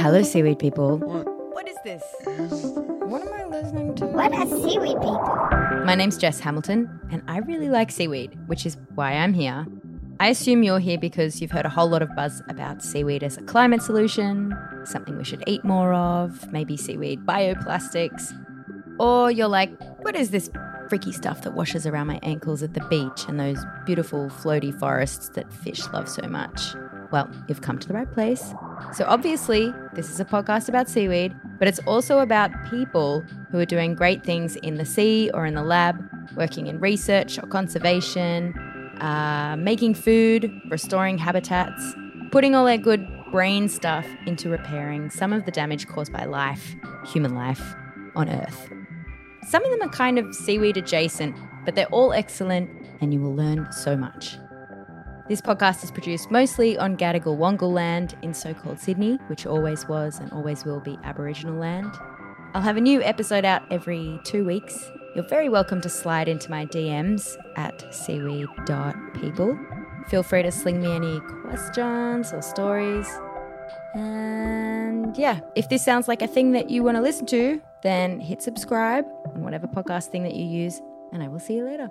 [0.00, 0.96] Hello, seaweed people.
[0.96, 2.02] What is this?
[2.24, 4.06] What am I listening to?
[4.06, 5.20] What are seaweed people?
[5.84, 9.66] My name's Jess Hamilton, and I really like seaweed, which is why I'm here.
[10.18, 13.36] I assume you're here because you've heard a whole lot of buzz about seaweed as
[13.36, 18.32] a climate solution, something we should eat more of, maybe seaweed bioplastics.
[18.98, 19.70] Or you're like,
[20.02, 20.48] what is this
[20.88, 25.28] freaky stuff that washes around my ankles at the beach and those beautiful floaty forests
[25.34, 26.74] that fish love so much?
[27.12, 28.54] Well, you've come to the right place.
[28.92, 33.20] So, obviously, this is a podcast about seaweed, but it's also about people
[33.50, 35.96] who are doing great things in the sea or in the lab,
[36.34, 38.52] working in research or conservation,
[39.00, 41.94] uh, making food, restoring habitats,
[42.32, 46.74] putting all their good brain stuff into repairing some of the damage caused by life,
[47.06, 47.74] human life,
[48.16, 48.70] on Earth.
[49.48, 52.70] Some of them are kind of seaweed adjacent, but they're all excellent
[53.00, 54.36] and you will learn so much.
[55.30, 59.86] This podcast is produced mostly on Gadigal Wangal land in so called Sydney, which always
[59.86, 61.88] was and always will be Aboriginal land.
[62.52, 64.90] I'll have a new episode out every two weeks.
[65.14, 69.56] You're very welcome to slide into my DMs at seaweed.people.
[70.08, 73.06] Feel free to sling me any questions or stories.
[73.94, 78.18] And yeah, if this sounds like a thing that you want to listen to, then
[78.18, 80.82] hit subscribe on whatever podcast thing that you use,
[81.12, 81.88] and I will see you later.